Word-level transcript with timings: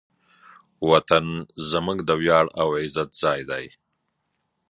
وطن 0.91 1.25
زموږ 1.71 1.97
د 2.09 2.09
ویاړ 2.21 2.45
او 2.61 2.67
عزت 2.81 3.09
ځای 3.23 3.39
دی. 3.49 3.65